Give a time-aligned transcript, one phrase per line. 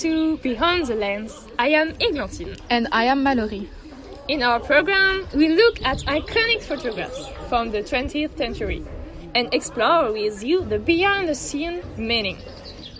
[0.00, 1.46] to Behind the Lens.
[1.58, 2.58] I am Eglantine.
[2.70, 3.68] And I am Malorie.
[4.26, 8.82] In our program, we look at iconic photographs from the 20th century
[9.34, 12.38] and explore with you the behind the scene meaning,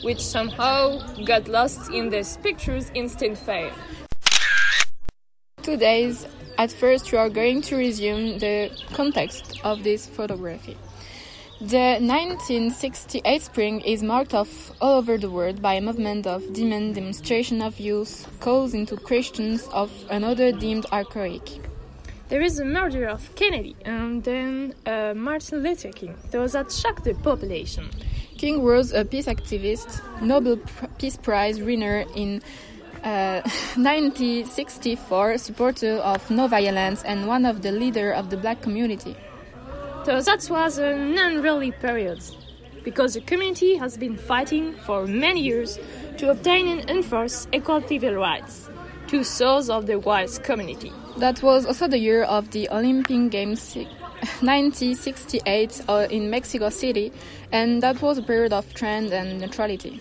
[0.03, 3.73] which somehow got lost in these pictures' instant fame.
[5.63, 6.27] Today's
[6.59, 10.77] at first we are going to resume the context of this photography.
[11.63, 16.97] The 1968 spring is marked off all over the world by a movement of demand
[16.97, 21.65] demonstration of youth calls into Christians of another deemed archaic.
[22.31, 27.05] There is a murder of Kennedy and then uh, Martin Luther King, those that shocked
[27.05, 27.89] the population.
[28.37, 30.57] King was a peace activist, Nobel
[30.99, 32.43] Peace Prize winner in
[33.05, 33.41] uh,
[33.77, 39.15] 1964, supporter of no violence and one of the leader of the black community.
[40.05, 42.21] So that was an unruly period,
[42.83, 45.79] because the community has been fighting for many years
[46.19, 48.69] to obtain and enforce equal civil rights,
[49.07, 50.93] to souls of the white community.
[51.19, 53.77] That was also the year of the Olympic Games
[54.41, 57.13] 1968 uh, in Mexico City,
[57.53, 60.01] and that was a period of trend and neutrality.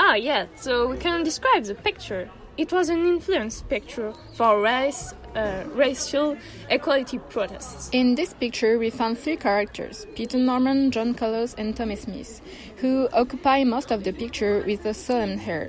[0.00, 2.28] Ah, yeah, so we can describe the picture.
[2.56, 6.36] It was an influence picture for race, uh, racial
[6.70, 7.90] equality protests.
[7.92, 12.40] In this picture, we found three characters Peter Norman, John Carlos, and Tommie Smith,
[12.76, 15.68] who occupy most of the picture with a solemn hair.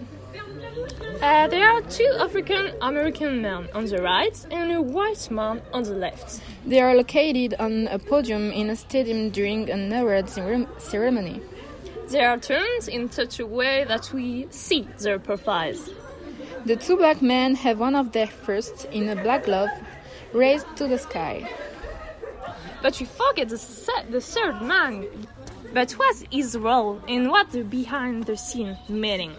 [1.23, 5.83] Uh, there are two African American men on the right and a white man on
[5.83, 6.39] the left.
[6.67, 11.41] They are located on a podium in a stadium during an award ceremony.
[12.09, 15.89] They are turned in such a way that we see their profiles.
[16.65, 19.69] The two black men have one of their fists in a black glove
[20.33, 21.47] raised to the sky.
[22.81, 25.05] But you forget the, the third man.
[25.75, 29.35] But what's his role and what the behind the scene meaning?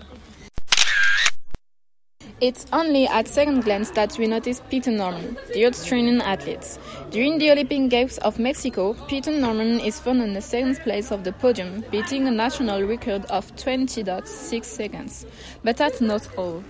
[2.40, 6.78] It's only at second glance that we notice Peter Norman, the Australian athlete.
[7.10, 11.24] During the Olympic Games of Mexico, Peter Norman is found in the second place of
[11.24, 15.26] the podium, beating a national record of 20.6 seconds.
[15.64, 16.62] But that's not all.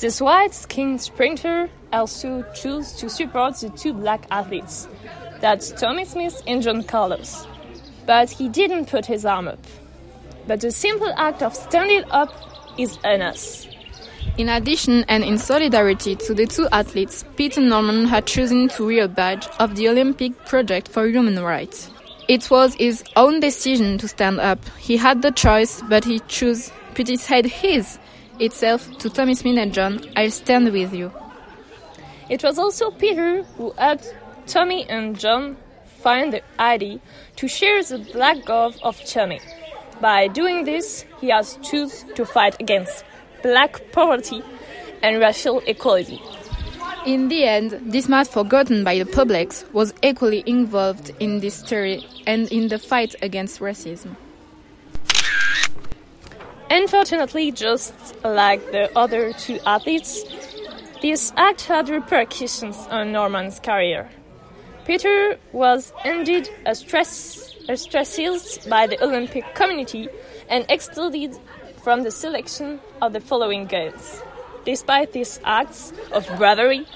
[0.00, 4.86] This white-skinned sprinter also chose to support the two black athletes,
[5.40, 7.48] that's Tommie Smith and John Carlos.
[8.06, 9.58] But he didn't put his arm up.
[10.46, 12.32] But the simple act of standing up
[12.78, 13.66] is enough.
[14.36, 19.04] In addition and in solidarity to the two athletes, Peter Norman had chosen to wear
[19.04, 21.90] a badge of the Olympic Project for Human Rights.
[22.28, 24.60] It was his own decision to stand up.
[24.78, 27.98] He had the choice, but he chose put his head his
[28.40, 31.12] itself to Tommie Smith and John, I'll stand with you.
[32.28, 34.14] It was also Peter who helped
[34.46, 35.56] Tommie and John
[36.02, 37.00] find the ID
[37.36, 39.40] to share the black glove of Tommie.
[40.00, 43.04] By doing this, he has chosen to fight against
[43.42, 44.42] black poverty
[45.02, 46.22] and racial equality.
[47.06, 52.06] In the end, this man forgotten by the public was equally involved in this story
[52.26, 54.16] and in the fight against racism.
[56.70, 60.24] Unfortunately, just like the other two athletes,
[61.00, 64.10] this act had repercussions on Norman's career.
[64.84, 70.08] Peter was indeed ostracized by the Olympic community
[70.48, 71.36] and excluded
[71.82, 74.22] from the selection of the following games.
[74.64, 76.86] Despite these acts of bravery,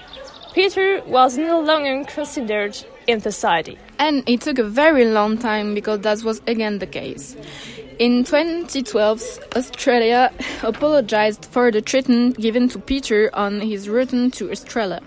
[0.54, 3.78] Peter was no longer considered in society.
[3.98, 7.36] And it took a very long time because that was again the case.
[8.02, 9.22] In 2012,
[9.54, 10.32] Australia
[10.64, 14.98] apologized for the treatment given to Peter on his return to Australia.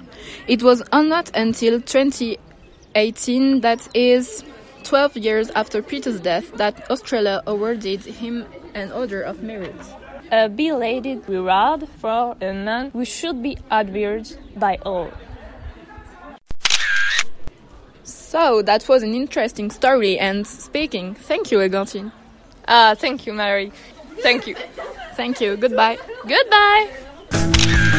[0.47, 4.45] It was not until 2018, that is
[4.83, 9.75] 12 years after Peter's death, that Australia awarded him an Order of Merit.
[10.31, 15.11] A belated reward for a man who should be admired by all.
[18.05, 21.13] So that was an interesting story and speaking.
[21.13, 22.13] Thank you, Eglantine.
[22.67, 23.71] Uh, thank you, Mary.
[24.21, 24.55] Thank you.
[25.15, 25.55] Thank you.
[25.57, 25.97] Goodbye.
[26.27, 27.91] Goodbye.